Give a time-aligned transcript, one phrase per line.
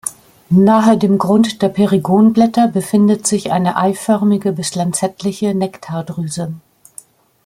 [0.49, 6.53] Nahe dem Grund der Perigonblätter befindet sich eine eiförmige bis lanzettliche Nektardrüse.